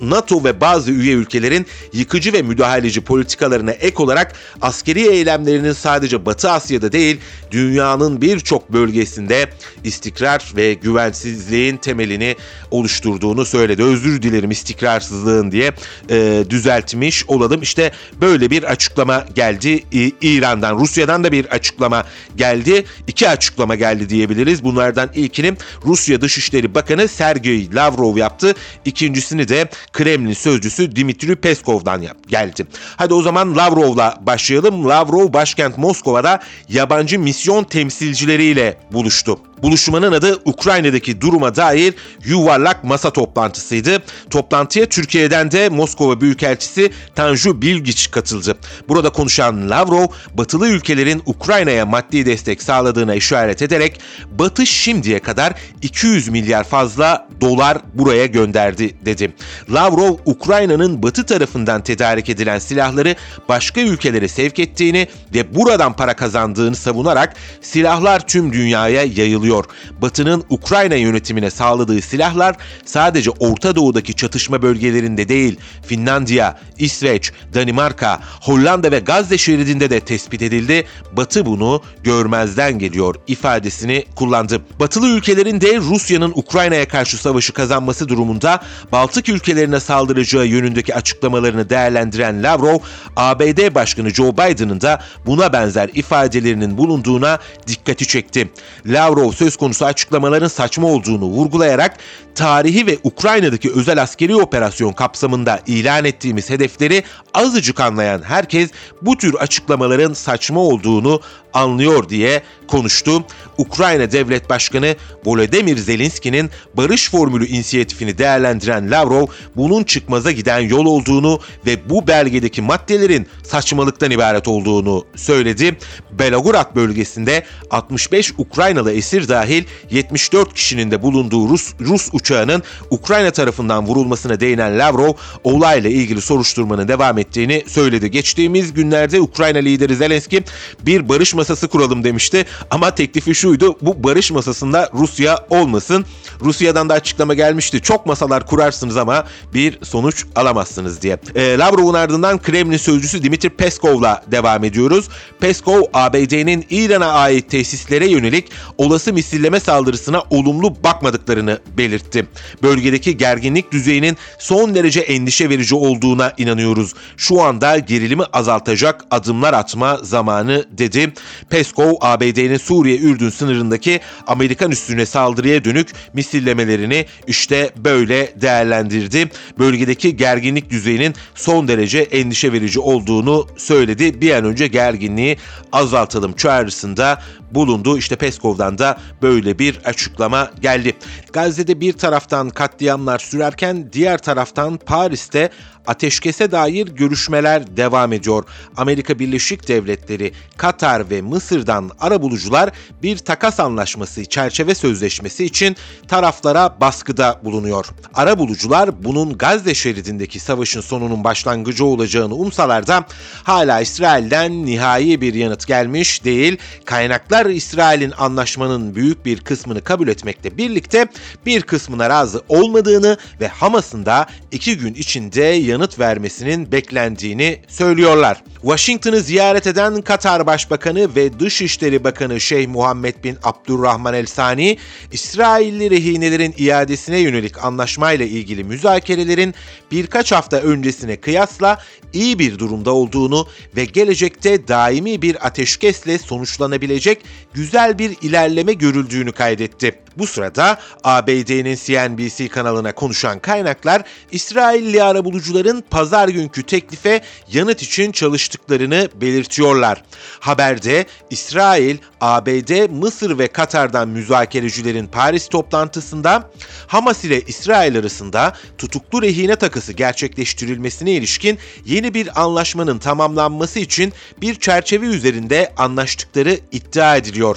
[0.00, 6.50] NATO ve bazı üye ülkelerin yıkıcı ve müdahaleci politikalarına ek olarak askeri eylemlerinin sadece Batı
[6.50, 9.48] Asya'da değil, dünyanın birçok bölgesinde
[9.84, 10.74] istikrar ve
[11.08, 12.36] güvensizliğin temelini
[12.70, 13.82] oluşturduğunu söyledi.
[13.82, 15.72] Özür dilerim istikrarsızlığın diye
[16.10, 17.62] e, düzeltmiş olalım.
[17.62, 19.84] İşte böyle bir açıklama geldi
[20.20, 20.78] İran'dan.
[20.78, 22.04] Rusya'dan da bir açıklama
[22.36, 22.84] geldi.
[23.06, 24.64] İki açıklama geldi diyebiliriz.
[24.64, 25.52] Bunlardan ilkini
[25.84, 28.54] Rusya Dışişleri Bakanı Sergey Lavrov yaptı.
[28.84, 32.66] İkincisini de Kremlin sözcüsü Dimitri Peskov'dan yap, geldi.
[32.96, 34.88] Hadi o zaman Lavrov'la başlayalım.
[34.88, 39.47] Lavrov başkent Moskova'da yabancı misyon temsilcileriyle buluştu.
[39.62, 41.94] Buluşmanın adı Ukrayna'daki duruma dair
[42.24, 44.02] yuvarlak masa toplantısıydı.
[44.30, 48.56] Toplantıya Türkiye'den de Moskova Büyükelçisi Tanju Bilgiç katıldı.
[48.88, 56.28] Burada konuşan Lavrov, batılı ülkelerin Ukrayna'ya maddi destek sağladığına işaret ederek Batı şimdiye kadar 200
[56.28, 59.32] milyar fazla dolar buraya gönderdi dedi.
[59.70, 63.16] Lavrov, Ukrayna'nın batı tarafından tedarik edilen silahları
[63.48, 69.64] başka ülkelere sevk ettiğini ve buradan para kazandığını savunarak silahlar tüm dünyaya yayılıyor oluyor.
[70.02, 78.90] Batı'nın Ukrayna yönetimine sağladığı silahlar sadece Orta Doğu'daki çatışma bölgelerinde değil, Finlandiya, İsveç, Danimarka, Hollanda
[78.92, 80.86] ve Gazze şeridinde de tespit edildi.
[81.12, 84.60] Batı bunu görmezden geliyor ifadesini kullandı.
[84.80, 88.60] Batılı ülkelerin de Rusya'nın Ukrayna'ya karşı savaşı kazanması durumunda
[88.92, 92.78] Baltık ülkelerine saldıracağı yönündeki açıklamalarını değerlendiren Lavrov,
[93.16, 98.48] ABD Başkanı Joe Biden'ın da buna benzer ifadelerinin bulunduğuna dikkati çekti.
[98.86, 101.96] Lavrov söz konusu açıklamaların saçma olduğunu vurgulayarak
[102.34, 107.02] tarihi ve Ukrayna'daki özel askeri operasyon kapsamında ilan ettiğimiz hedefleri
[107.34, 108.70] azıcık anlayan herkes
[109.02, 111.20] bu tür açıklamaların saçma olduğunu
[111.52, 113.24] anlıyor diye konuştu.
[113.58, 121.40] Ukrayna Devlet Başkanı Volodymyr Zelenski'nin barış formülü inisiyatifini değerlendiren Lavrov bunun çıkmaza giden yol olduğunu
[121.66, 125.76] ve bu belgedeki maddelerin saçmalıktan ibaret olduğunu söyledi.
[126.10, 133.86] Belagorod bölgesinde 65 Ukraynalı esir dahil 74 kişinin de bulunduğu Rus, Rus uçağının Ukrayna tarafından
[133.86, 135.12] vurulmasına değinen Lavrov
[135.44, 138.10] olayla ilgili soruşturmanın devam ettiğini söyledi.
[138.10, 140.44] Geçtiğimiz günlerde Ukrayna lideri Zelenski
[140.86, 146.04] bir barış masası kuralım demişti ama teklifi şuydu bu barış masasında Rusya olmasın.
[146.40, 147.80] Rusya'dan da açıklama gelmişti.
[147.80, 151.18] Çok masalar kurarsınız ama bir sonuç alamazsınız diye.
[151.34, 155.08] E, Lavrov'un ardından Kremlin sözcüsü Dimitri Peskov'la devam ediyoruz.
[155.40, 162.26] Peskov ABD'nin İran'a ait tesislere yönelik olası misilleme saldırısına olumlu bakmadıklarını belirtti.
[162.62, 166.94] Bölgedeki gerginlik düzeyinin son derece endişe verici olduğuna inanıyoruz.
[167.16, 171.12] Şu anda gerilimi azaltacak adımlar atma zamanı dedi.
[171.50, 179.30] Peskov ABD'nin Suriye-Ürdün sınırındaki Amerikan üstüne saldırıya dönük misillemelerini işte böyle değerlendirdi.
[179.58, 184.20] Bölgedeki gerginlik düzeyinin son derece endişe verici olduğunu söyledi.
[184.20, 185.36] Bir an önce gerginliği
[185.72, 187.98] azaltalım çağrısında bulundu.
[187.98, 190.92] İşte Peskov'dan da böyle bir açıklama geldi.
[191.32, 195.50] Gazze'de bir taraftan katliamlar sürerken diğer taraftan Paris'te
[195.88, 198.44] ateşkese dair görüşmeler devam ediyor.
[198.76, 202.70] Amerika Birleşik Devletleri, Katar ve Mısır'dan arabulucular
[203.02, 205.76] bir takas anlaşması çerçeve sözleşmesi için
[206.08, 207.86] taraflara baskıda bulunuyor.
[208.14, 213.06] Arabulucular bunun Gazze şeridindeki savaşın sonunun başlangıcı olacağını umsalar da
[213.44, 216.56] hala İsrail'den nihai bir yanıt gelmiş değil.
[216.84, 221.08] Kaynaklar İsrail'in anlaşmanın büyük bir kısmını kabul etmekle birlikte
[221.46, 228.42] bir kısmına razı olmadığını ve Hamas'ın da iki gün içinde yanıt yanıt vermesinin beklendiğini söylüyorlar.
[228.62, 234.78] Washington'ı ziyaret eden Katar Başbakanı ve Dışişleri Bakanı Şeyh Muhammed bin Abdurrahman El Sani,
[235.12, 239.54] İsrailli rehinelerin iadesine yönelik anlaşmayla ilgili müzakerelerin
[239.90, 241.78] birkaç hafta öncesine kıyasla
[242.12, 247.18] iyi bir durumda olduğunu ve gelecekte daimi bir ateşkesle sonuçlanabilecek
[247.54, 250.07] güzel bir ilerleme görüldüğünü kaydetti.
[250.18, 257.20] Bu sırada ABD'nin CNBC kanalına konuşan kaynaklar İsrailli arabulucuların pazar günkü teklife
[257.52, 260.02] yanıt için çalıştıklarını belirtiyorlar.
[260.40, 266.50] Haberde İsrail, ABD, Mısır ve Katar'dan müzakerecilerin Paris toplantısında
[266.86, 274.54] Hamas ile İsrail arasında tutuklu rehine takısı gerçekleştirilmesine ilişkin yeni bir anlaşmanın tamamlanması için bir
[274.54, 277.56] çerçeve üzerinde anlaştıkları iddia ediliyor.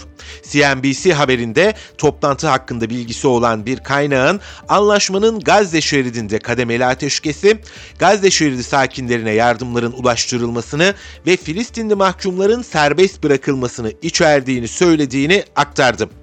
[0.50, 7.60] CNBC haberinde toplantı hakkında bilgisi olan bir kaynağın anlaşmanın Gazze şeridinde kademeli ateşkesi,
[8.00, 10.94] Gazze şeridi sakinlerine yardımların ulaştırılmasını
[11.28, 16.21] ve Filistinli mahkumların serbest bırakılmasını içerdiğini söylediğini aktardı.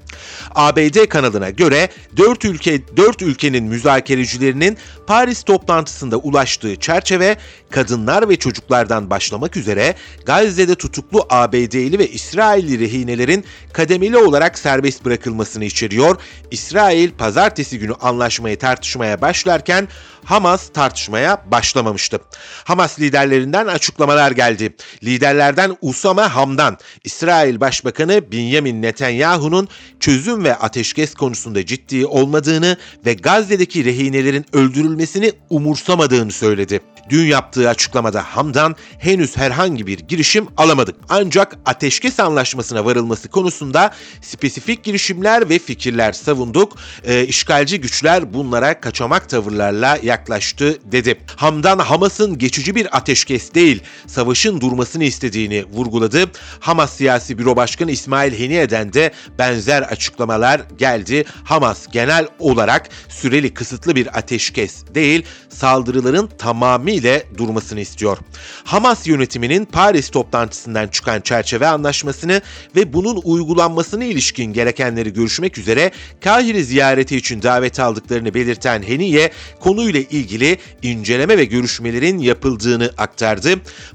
[0.54, 7.36] ABD kanalına göre 4 ülke 4 ülkenin müzakerecilerinin Paris toplantısında ulaştığı çerçeve
[7.70, 9.94] kadınlar ve çocuklardan başlamak üzere
[10.26, 16.16] Gazze'de tutuklu ABD'li ve İsrailli rehinelerin kademeli olarak serbest bırakılmasını içeriyor.
[16.50, 19.88] İsrail pazartesi günü anlaşmayı tartışmaya başlarken
[20.24, 22.18] Hamas tartışmaya başlamamıştı.
[22.64, 24.76] Hamas liderlerinden açıklamalar geldi.
[25.04, 29.68] Liderlerden Usama Hamdan, İsrail Başbakanı Benjamin Netanyahu'nun
[30.00, 36.80] çözüm ve ateşkes konusunda ciddi olmadığını ve Gazze'deki rehinelerin öldürülmesini umursamadığını söyledi.
[37.10, 40.96] Dün yaptığı açıklamada Hamdan henüz herhangi bir girişim alamadık.
[41.08, 46.76] Ancak ateşkes anlaşmasına varılması konusunda spesifik girişimler ve fikirler savunduk.
[47.04, 51.20] E, işgalci güçler bunlara kaçamak tavırlarla yaklaştı dedi.
[51.36, 56.24] Hamdan Hamas'ın geçici bir ateşkes değil, savaşın durmasını istediğini vurguladı.
[56.60, 61.24] Hamas Siyasi Büro Başkanı İsmail Heniye'den de benzer açıklamalar geldi.
[61.44, 68.18] Hamas genel olarak süreli kısıtlı bir ateşkes değil, saldırıların tamamıyla durmasını istiyor.
[68.64, 72.42] Hamas yönetiminin Paris toplantısından çıkan çerçeve anlaşmasını
[72.76, 80.00] ve bunun uygulanmasına ilişkin gerekenleri görüşmek üzere Kahire ziyareti için davet aldıklarını belirten Heniye konuyla
[80.00, 83.50] ilgili inceleme ve görüşmelerin yapıldığını aktardı.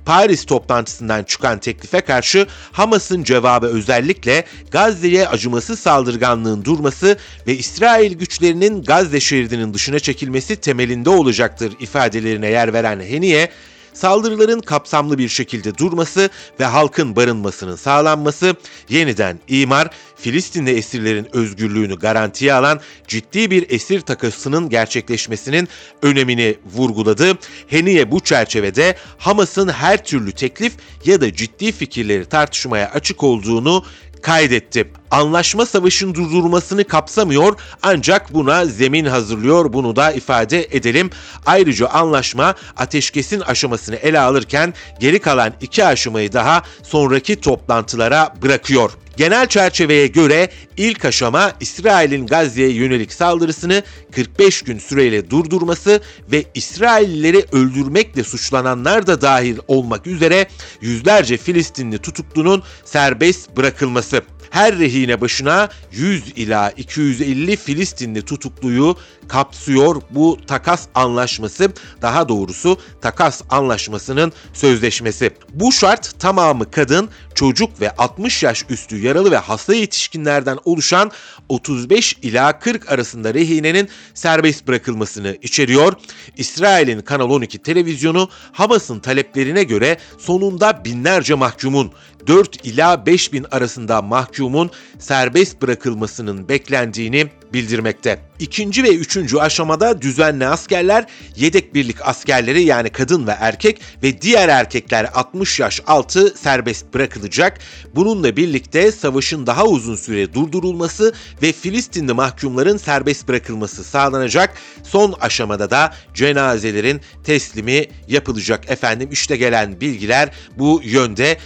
[0.06, 7.18] Paris toplantısından çıkan teklife karşı Hamas'ın cevabı özellikle Gazze'ye acımasız saldırganlığın durması
[7.48, 13.50] ve İsrail güçlerinin Gazze şeridinin dışına çekilmesi temelinde olacaktır ifadelerine yer veren Heniye,
[13.94, 18.56] saldırıların kapsamlı bir şekilde durması ve halkın barınmasının sağlanması,
[18.90, 25.68] yeniden imar, Filistinli esirlerin özgürlüğünü garantiye alan ciddi bir esir takasının gerçekleşmesinin
[26.02, 27.38] önemini vurguladı.
[27.68, 30.74] Heniye bu çerçevede Hamas'ın her türlü teklif
[31.06, 33.84] ya da ciddi fikirleri tartışmaya açık olduğunu
[34.24, 34.92] kaydetti.
[35.12, 41.10] Anlaşma savaşın durdurmasını kapsamıyor ancak buna zemin hazırlıyor bunu da ifade edelim.
[41.46, 48.92] Ayrıca anlaşma ateşkesin aşamasını ele alırken geri kalan iki aşamayı daha sonraki toplantılara bırakıyor.
[49.18, 57.46] Genel çerçeveye göre ilk aşama İsrail'in Gazze'ye yönelik saldırısını 45 gün süreyle durdurması ve İsraillileri
[57.52, 60.48] öldürmekle suçlananlar da dahil olmak üzere
[60.82, 64.22] yüzlerce Filistinli tutuklunun serbest bırakılması
[64.54, 68.96] her rehine başına 100 ila 250 Filistinli tutukluyu
[69.28, 75.32] kapsıyor bu takas anlaşması daha doğrusu takas anlaşmasının sözleşmesi.
[75.54, 81.12] Bu şart tamamı kadın, çocuk ve 60 yaş üstü yaralı ve hasta yetişkinlerden oluşan
[81.50, 85.94] 35 ila 40 arasında rehinenin serbest bırakılmasını içeriyor.
[86.38, 91.92] İsrail'in Kanal 12 televizyonu Hamas'ın taleplerine göre sonunda binlerce mahkumun
[92.28, 98.20] 4 ila 5 bin arasında mahkumun serbest bırakılmasının beklendiğini bildirmekte.
[98.40, 101.06] İkinci ve üçüncü aşamada düzenli askerler,
[101.36, 107.60] yedek birlik askerleri yani kadın ve erkek ve diğer erkekler 60 yaş altı serbest bırakılacak.
[107.96, 114.54] Bununla birlikte savaşın daha uzun süre durdurulması ve Filistinli mahkumların serbest bırakılması sağlanacak.
[114.84, 119.10] Son aşamada da cenazelerin teslimi yapılacak efendim.
[119.12, 121.38] İşte gelen bilgiler bu yönde.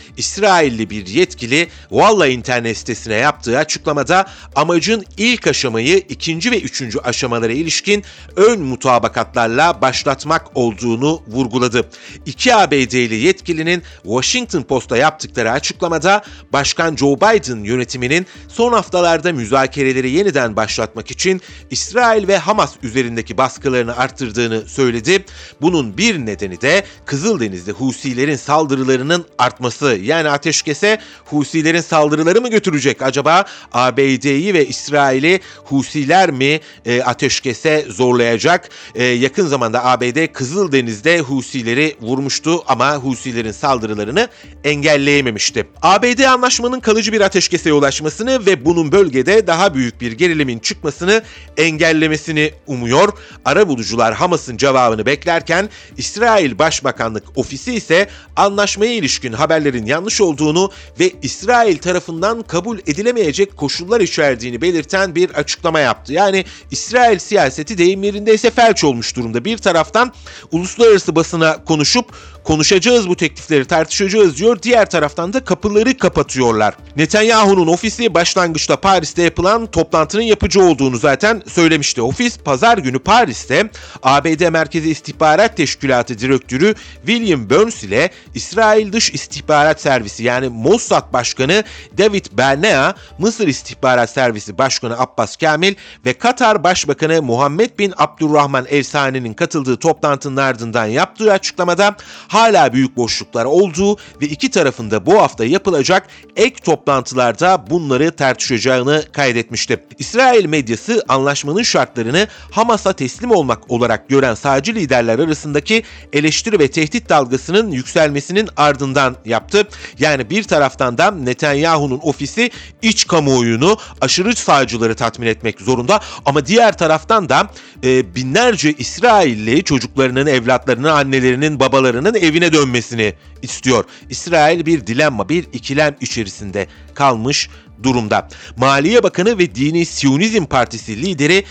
[0.67, 4.25] İsrailli bir yetkili Valla internet sitesine yaptığı açıklamada
[4.55, 8.03] amacın ilk aşamayı ikinci ve üçüncü aşamalara ilişkin
[8.35, 11.89] ön mutabakatlarla başlatmak olduğunu vurguladı.
[12.25, 20.55] İki ABD'li yetkilinin Washington Post'a yaptıkları açıklamada Başkan Joe Biden yönetiminin son haftalarda müzakereleri yeniden
[20.55, 25.25] başlatmak için İsrail ve Hamas üzerindeki baskılarını arttırdığını söyledi.
[25.61, 33.01] Bunun bir nedeni de Kızıldeniz'de Husilerin saldırılarının artması yani ateş ateşkese Husilerin saldırıları mı götürecek?
[33.01, 38.69] Acaba ABD'yi ve İsrail'i Husiler mi e, ateşkese zorlayacak?
[38.95, 44.27] E, yakın zamanda ABD Kızıldeniz'de Husileri vurmuştu ama Husilerin saldırılarını
[44.63, 45.67] engelleyememişti.
[45.81, 51.23] ABD anlaşmanın kalıcı bir ateşkese ulaşmasını ve bunun bölgede daha büyük bir gerilimin çıkmasını
[51.57, 53.13] engellemesini umuyor.
[53.45, 61.11] Ara bulucular Hamas'ın cevabını beklerken İsrail Başbakanlık Ofisi ise anlaşmaya ilişkin haberlerin yanlış olduğunu ve
[61.21, 66.13] İsrail tarafından kabul edilemeyecek koşullar içerdiğini belirten bir açıklama yaptı.
[66.13, 69.45] Yani İsrail siyaseti deyim yerindeyse felç olmuş durumda.
[69.45, 70.13] Bir taraftan
[70.51, 72.05] uluslararası basına konuşup
[72.47, 74.61] konuşacağız bu teklifleri tartışacağız diyor.
[74.63, 76.73] Diğer taraftan da kapıları kapatıyorlar.
[76.95, 82.01] Netanyahu'nun ofisi başlangıçta Paris'te yapılan toplantının yapıcı olduğunu zaten söylemişti.
[82.01, 83.69] Ofis pazar günü Paris'te
[84.03, 91.63] ABD Merkezi İstihbarat Teşkilatı Direktörü William Burns ile İsrail Dış İstihbarat Servisi yani Mossad Başkanı
[91.97, 98.83] David Bernea, Mısır İstihbarat Servisi Başkanı Abbas Kamil ve Katar Başbakanı Muhammed bin Abdurrahman El
[98.83, 101.95] Sani'nin katıldığı toplantının ardından yaptığı açıklamada
[102.37, 109.83] hala büyük boşluklar olduğu ve iki tarafında bu hafta yapılacak ek toplantılarda bunları tartışacağını kaydetmişti.
[109.99, 117.09] İsrail medyası anlaşmanın şartlarını Hamas'a teslim olmak olarak gören sağcı liderler arasındaki eleştiri ve tehdit
[117.09, 119.67] dalgasının yükselmesinin ardından yaptı.
[119.99, 126.77] Yani bir taraftan da Netanyahu'nun ofisi iç kamuoyunu aşırı sağcıları tatmin etmek zorunda ama diğer
[126.77, 127.49] taraftan da
[127.83, 133.85] e, binlerce İsrailli çocuklarının, evlatlarının, annelerinin, babalarının evine dönmesini istiyor.
[134.09, 137.49] İsrail bir dilemma, bir ikilem içerisinde kalmış
[137.83, 138.27] durumda.
[138.57, 141.43] Maliye Bakanı ve Dini Siyonizm Partisi lideri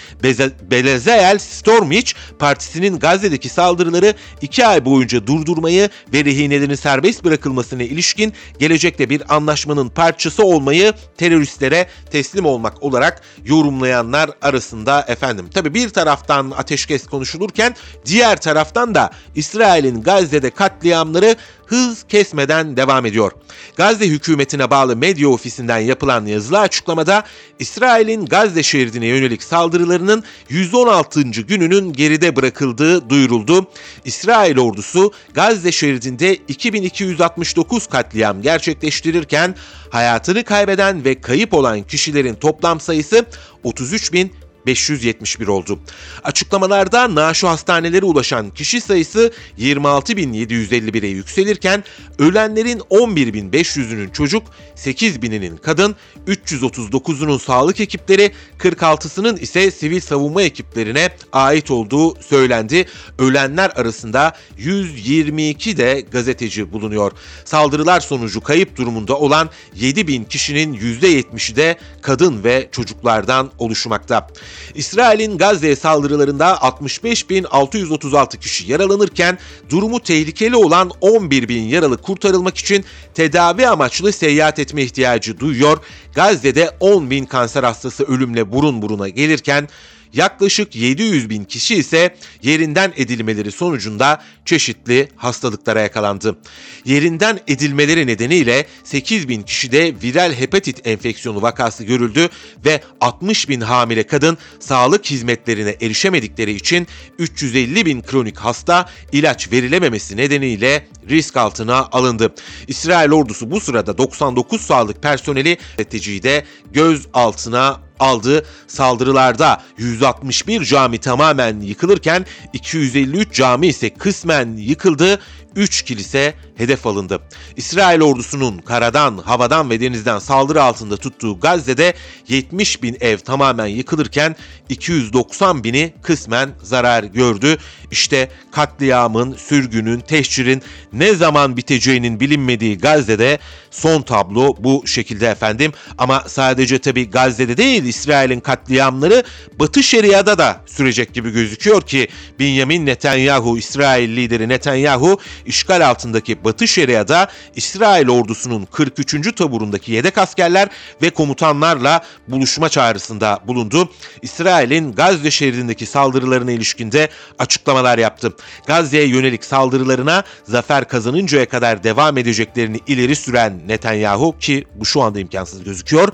[0.71, 9.11] Bezalel Stormich, partisinin Gazze'deki saldırıları iki ay boyunca durdurmayı ve rehinelerin serbest bırakılmasına ilişkin gelecekte
[9.11, 15.49] bir anlaşmanın parçası olmayı teröristlere teslim olmak olarak yorumlayanlar arasında efendim.
[15.55, 17.75] Tabi bir taraftan ateşkes konuşulurken
[18.07, 21.37] diğer taraftan da İsrail'in Gazze'de katliamları
[21.67, 23.33] hız kesmeden devam ediyor.
[23.77, 27.25] Gazze hükümetine bağlı medya ofisinden yapılan yazılı açıklamada
[27.59, 31.23] İsrail'in Gazze şeridine yönelik saldırılarının 116.
[31.23, 33.67] gününün geride bırakıldığı duyuruldu.
[34.05, 39.55] İsrail ordusu Gazze şeridinde 2269 katliam gerçekleştirirken
[39.91, 43.27] hayatını kaybeden ve kayıp olan kişilerin toplam sayısı
[43.65, 44.33] 33 bin
[44.67, 45.79] 571 oldu.
[46.25, 51.85] Açıklamalarda naaşı hastanelere ulaşan kişi sayısı 26.751'e yükselirken
[52.19, 54.43] ölenlerin 11.500'ünün çocuk,
[54.77, 62.87] 8.000'inin kadın, 339'unun sağlık ekipleri, 46'sının ise sivil savunma ekiplerine ait olduğu söylendi.
[63.19, 67.13] Ölenler arasında 122 de gazeteci bulunuyor.
[67.45, 74.29] Saldırılar sonucu kayıp durumunda olan 7000 kişinin %70'i de kadın ve çocuklardan oluşmakta.
[74.75, 79.39] İsrail'in Gazze'ye saldırılarında 65.636 kişi yaralanırken
[79.71, 85.79] durumu tehlikeli olan 11.000 yaralı kurtarılmak için tedavi amaçlı seyahat etme ihtiyacı duyuyor.
[86.15, 89.69] Gazze'de 10.000 kanser hastası ölümle burun buruna gelirken
[90.17, 96.39] Yaklaşık 700 bin kişi ise yerinden edilmeleri sonucunda çeşitli hastalıklara yakalandı.
[96.85, 102.29] Yerinden edilmeleri nedeniyle 8 bin kişide viral hepatit enfeksiyonu vakası görüldü
[102.65, 106.87] ve 60 bin hamile kadın sağlık hizmetlerine erişemedikleri için
[107.19, 112.35] 350 bin kronik hasta ilaç verilememesi nedeniyle risk altına alındı.
[112.69, 120.99] İsrail ordusu bu sırada 99 sağlık personeli üreticiyi de göz altına aldığı saldırılarda 161 cami
[120.99, 125.21] tamamen yıkılırken 253 cami ise kısmen yıkıldı.
[125.57, 127.21] 3 kilise hedef alındı.
[127.57, 131.95] İsrail ordusunun karadan, havadan ve denizden saldırı altında tuttuğu Gazze'de
[132.29, 134.37] 70 bin ev tamamen yıkılırken
[134.69, 137.57] 290 bini kısmen zarar gördü.
[137.91, 143.39] İşte katliamın, sürgünün, tehcirin ne zaman biteceğinin bilinmediği Gazze'de
[143.71, 145.73] son tablo bu şekilde efendim.
[145.99, 149.23] Ama sadece tabi Gazze'de değil İsrail'in katliamları
[149.59, 152.09] Batı Şeria'da da sürecek gibi gözüküyor ki
[152.41, 159.35] Benjamin Netanyahu, İsrail lideri Netanyahu işgal altındaki Batı Şeria'da İsrail ordusunun 43.
[159.35, 160.69] taburundaki yedek askerler
[161.03, 163.91] ve komutanlarla buluşma çağrısında bulundu.
[164.23, 168.37] İsrail'in Gazze şeridindeki saldırılarına ilişkinde açıklamalar yaptı.
[168.67, 175.21] Gazze'ye yönelik saldırılarına zafer kazanıncaya kadar devam edeceklerini ileri süren Netanyahu ki bu şu anda
[175.21, 176.09] imkansız gözüküyor.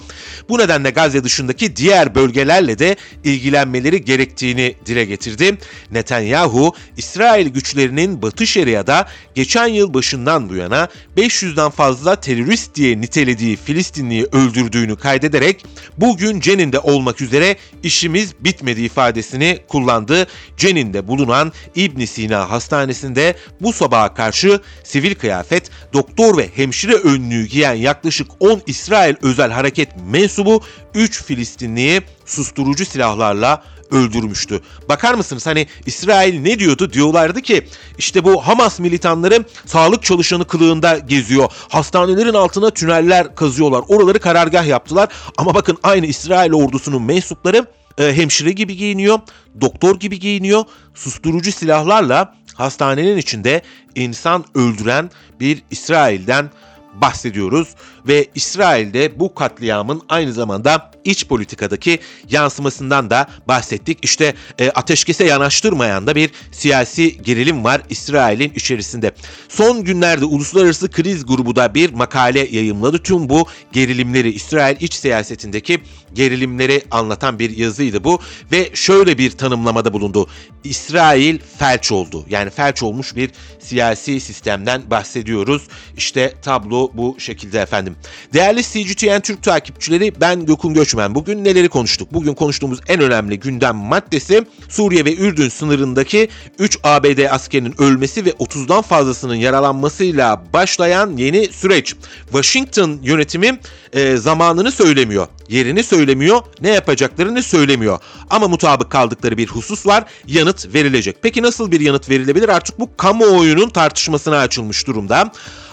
[0.48, 5.58] Bu nedenle Gazze dışındaki diğer bölgelerle de ilgilenmeleri gerektiğini dile getirdi.
[5.90, 13.00] Netanyahu, İsrail güçlerinin Batı Şeria'da geçen yıl başında başından bu yana 500'den fazla terörist diye
[13.00, 15.64] nitelediği Filistinliyi öldürdüğünü kaydederek
[15.98, 20.26] bugün Cenin'de olmak üzere işimiz bitmedi ifadesini kullandı.
[20.56, 27.74] Cenin'de bulunan İbn Sina Hastanesi'nde bu sabaha karşı sivil kıyafet, doktor ve hemşire önlüğü giyen
[27.74, 30.62] yaklaşık 10 İsrail özel hareket mensubu
[30.94, 33.62] 3 Filistinliyi susturucu silahlarla
[33.92, 34.60] öldürmüştü.
[34.88, 36.92] Bakar mısınız hani İsrail ne diyordu?
[36.92, 37.66] Diyorlardı ki
[37.98, 41.52] işte bu Hamas militanları sağlık çalışanı kılığında geziyor.
[41.68, 43.82] Hastanelerin altına tüneller kazıyorlar.
[43.88, 45.08] Oraları karargah yaptılar.
[45.36, 47.66] Ama bakın aynı İsrail ordusunun mensupları
[47.98, 49.18] e, hemşire gibi giyiniyor,
[49.60, 50.64] doktor gibi giyiniyor.
[50.94, 53.62] Susturucu silahlarla hastanenin içinde
[53.94, 56.50] insan öldüren bir İsrail'den
[56.94, 57.68] bahsediyoruz
[58.08, 61.98] ve İsrail'de bu katliamın aynı zamanda iç politikadaki
[62.30, 63.98] yansımasından da bahsettik.
[64.02, 69.12] İşte e, ateşkese yanaştırmayan da bir siyasi gerilim var İsrail'in içerisinde.
[69.48, 73.02] Son günlerde Uluslararası Kriz Grubu da bir makale yayımladı.
[73.02, 75.80] Tüm bu gerilimleri İsrail iç siyasetindeki
[76.12, 78.20] gerilimleri anlatan bir yazıydı bu
[78.52, 80.26] ve şöyle bir tanımlamada bulundu.
[80.64, 82.24] İsrail felç oldu.
[82.28, 83.30] Yani felç olmuş bir
[83.60, 85.62] siyasi sistemden bahsediyoruz.
[85.96, 87.96] İşte tablo bu şekilde efendim.
[88.32, 91.14] Değerli CGTN Türk takipçileri ben Gökün Göçmen.
[91.14, 92.12] Bugün neleri konuştuk?
[92.12, 96.28] Bugün konuştuğumuz en önemli gündem maddesi Suriye ve Ürdün sınırındaki
[96.58, 101.94] 3 ABD askerinin ölmesi ve 30'dan fazlasının yaralanmasıyla başlayan yeni süreç.
[102.32, 103.58] Washington yönetimi
[103.92, 107.98] e, zamanını söylemiyor, yerini söylemiyor, ne yapacaklarını söylemiyor.
[108.30, 111.16] Ama mutabık kaldıkları bir husus var, yanıt verilecek.
[111.22, 112.48] Peki nasıl bir yanıt verilebilir?
[112.48, 115.32] Artık bu kamuoyunun tartışmasına açılmış durumda.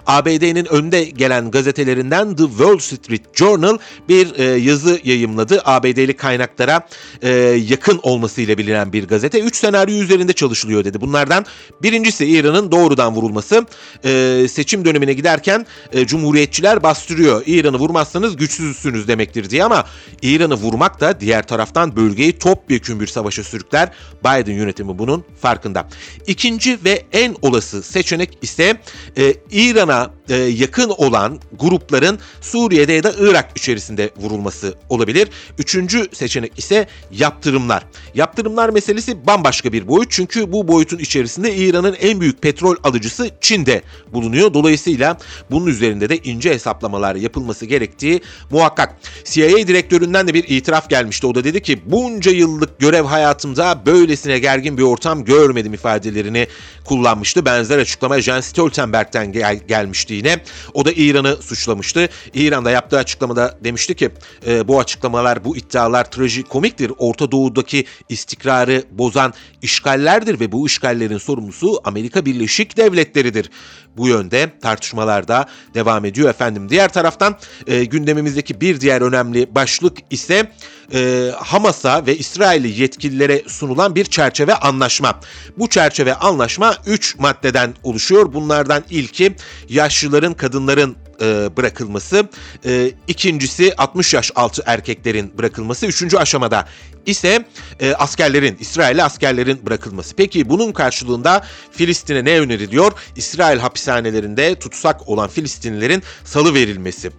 [0.10, 3.78] ABD'nin önde gelen gazetelerinden The Wall Street Journal
[4.10, 5.62] bir e, yazı yayımladı.
[5.66, 6.88] ABD'li kaynaklara
[7.22, 7.30] e,
[7.70, 9.40] yakın olmasıyla bilinen bir gazete.
[9.40, 11.02] Üç senaryo üzerinde çalışılıyor dedi.
[11.02, 11.46] Bunlardan
[11.84, 13.66] birincisi İran'ın doğrudan vurulması.
[14.06, 17.44] E, seçim dönemine giderken e, Cumhuriyetçiler bastırıyor.
[17.46, 19.86] İran'ı vurmazsanız güçsüzsünüz demektir diye ama
[20.22, 23.92] İran'ı vurmak da diğer taraftan bölgeyi topyekun bir savaşa sürükler.
[24.20, 25.88] Biden yönetimi bunun farkında.
[26.28, 28.82] İkinci ve en olası seçenek ise
[29.18, 29.99] e, İran'a
[30.30, 35.30] e, yakın olan grupların Suriye'de ya da Irak içerisinde vurulması olabilir.
[35.58, 37.84] Üçüncü seçenek ise yaptırımlar.
[38.16, 43.82] Yaptırımlar meselesi bambaşka bir boyut çünkü bu boyutun içerisinde İran'ın en büyük petrol alıcısı Çin'de
[44.14, 44.54] bulunuyor.
[44.54, 45.18] Dolayısıyla
[45.52, 48.22] bunun üzerinde de ince hesaplamalar yapılması gerektiği
[48.52, 48.96] muhakkak.
[49.26, 51.28] CIA direktöründen de bir itiraf gelmişti.
[51.28, 56.48] O da dedi ki bunca yıllık görev hayatımda böylesine gergin bir ortam görmedim ifadelerini
[56.86, 57.46] kullanmıştı.
[57.46, 60.40] Benzer açıklama Jens Stoltenberg'den gel gelmişti yine.
[60.74, 62.10] O da İran'ı suçlamıştı.
[62.34, 64.10] İran'da yaptığı açıklamada demişti ki
[64.48, 66.92] e, bu açıklamalar, bu iddialar trajikomiktir.
[66.98, 73.50] Orta Doğu'daki istikrarı bozan işgallerdir ve bu işgallerin sorumlusu Amerika Birleşik Devletleri'dir.
[73.98, 76.70] Bu yönde tartışmalar da devam ediyor efendim.
[76.70, 80.52] Diğer taraftan e, gündemimizdeki bir diğer önemli başlık ise
[80.94, 85.20] e, Hamas'a ve İsrail'i yetkililere sunulan bir çerçeve anlaşma.
[85.58, 88.34] Bu çerçeve anlaşma 3 maddeden oluşuyor.
[88.34, 89.36] Bunlardan ilki
[89.70, 92.30] yaşlıların, kadınların e, bırakılması.
[92.66, 95.86] E, ikincisi 60 yaş altı erkeklerin bırakılması.
[95.86, 96.68] Üçüncü aşamada
[97.06, 97.46] ise
[97.80, 100.16] e, askerlerin, İsrail'li askerlerin bırakılması.
[100.16, 102.92] Peki bunun karşılığında Filistin'e ne öneriliyor?
[103.16, 107.12] İsrail hapishanelerinde tutsak olan Filistinlilerin salı verilmesi.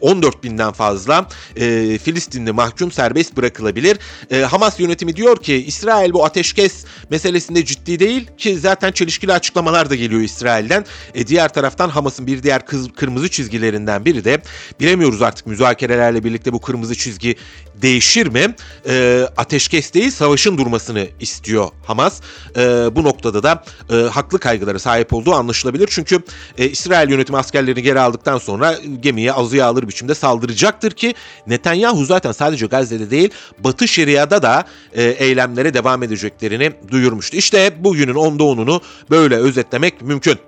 [0.00, 3.98] 14 binden fazla e, Filistinli mahkum serbest bırakılabilir.
[4.30, 9.90] E, Hamas yönetimi diyor ki İsrail bu ateşkes meselesinde ciddi değil ki zaten çelişkili açıklamalar
[9.90, 10.84] da geliyor İsrail'den.
[11.14, 14.42] E, diğer taraftan Hamas'ın bir diğer kız, kırmızı çizgilerinden biri de
[14.80, 17.36] bilemiyoruz artık müzakerelerle birlikte bu kırmızı çizgi
[17.82, 18.54] değişir mi?
[18.88, 22.20] E, ateşkes değil savaşın durmasını istiyor Hamas.
[22.56, 22.60] E,
[22.96, 25.88] bu noktada da e, haklı kaygılara sahip olduğu anlaşılabilir.
[25.90, 26.18] Çünkü
[26.58, 31.14] e, İsrail yönetimi askerlerini geri aldıktan sonra gemiye azıya alır biçimde saldıracaktır ki
[31.46, 37.36] Netanyahu zaten sadece Gazze'de değil Batı Şeria'da da e, eylemlere devam edeceklerini duyurmuştu.
[37.36, 40.38] İşte bugünün onda onunu böyle özetlemek mümkün.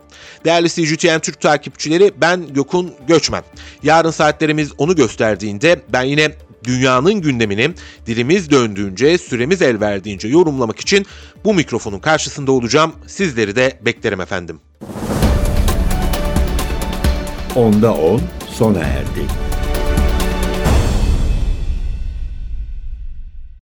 [0.44, 3.42] Değerli CGTN Türk takipçileri ben Gökün Göçmen.
[3.82, 6.32] Yarın saatlerimiz onu gösterdiğinde ben yine
[6.64, 7.70] dünyanın gündemini
[8.06, 11.06] dilimiz döndüğünce, süremiz el verdiğince yorumlamak için
[11.44, 12.92] bu mikrofonun karşısında olacağım.
[13.06, 14.60] Sizleri de beklerim efendim.
[17.56, 19.47] Onda 10 sona erdi.